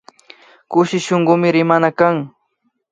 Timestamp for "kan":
1.99-2.15